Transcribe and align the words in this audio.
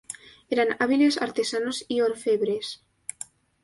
Eran 0.53 0.69
hábiles 0.79 1.19
artesanos 1.21 1.85
y 1.87 2.01
orfebres. 2.01 2.83